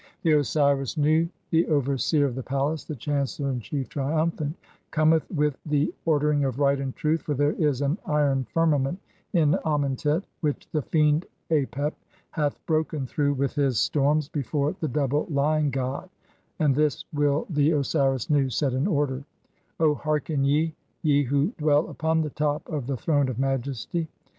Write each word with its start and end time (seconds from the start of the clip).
The 0.23 0.31
Osiris 0.31 0.97
Nu, 0.97 1.27
the 1.51 1.67
overseer 1.67 2.25
of 2.25 2.33
the 2.33 2.41
palace, 2.41 2.85
"the 2.85 2.95
chancellor 2.95 3.51
in 3.51 3.59
chief, 3.59 3.87
triumphant, 3.87 4.55
(22) 4.89 4.89
cometh 4.89 5.29
with 5.29 5.59
the 5.63 5.93
or 6.05 6.17
dering 6.17 6.43
of 6.43 6.57
right 6.57 6.79
and 6.79 6.95
truth, 6.95 7.21
for 7.21 7.35
there 7.35 7.51
is 7.51 7.81
an 7.83 7.99
iron 8.07 8.45
firmament 8.51 8.97
in" 9.33 9.51
Anient 9.63 10.07
et 10.07 10.23
which 10.39 10.67
the 10.71 10.81
fiend 10.81 11.27
Apep 11.51 11.93
hath 12.31 12.65
broken 12.65 13.05
through 13.05 13.35
with 13.35 13.53
his 13.53 13.79
"storms 13.79 14.27
before 14.27 14.73
the 14.79 14.87
double 14.87 15.27
Lion 15.29 15.69
god, 15.69 16.09
(23) 16.57 16.65
and 16.65 16.75
this 16.75 17.05
will 17.13 17.45
the 17.47 17.69
"Osiris 17.71 18.27
Nu 18.27 18.49
set 18.49 18.73
in 18.73 18.87
order; 18.87 19.23
O 19.79 19.93
hearken 19.93 20.43
ye, 20.43 20.73
ye 21.03 21.21
who 21.25 21.53
dwell 21.59 21.87
upon 21.89 22.21
"the 22.23 22.31
top 22.31 22.67
of 22.67 22.87
the 22.87 22.97
throne 22.97 23.29
of 23.29 23.37
majesty. 23.37 24.07